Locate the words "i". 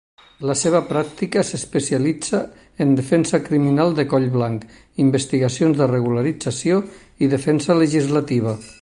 7.27-7.35